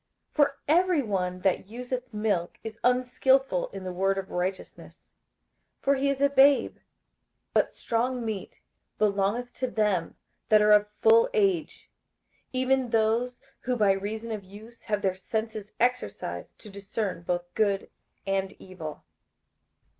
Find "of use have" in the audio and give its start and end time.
14.31-15.03